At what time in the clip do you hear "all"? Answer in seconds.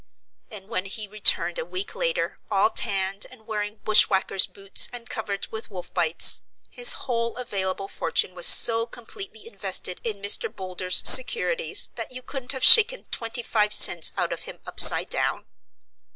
2.49-2.71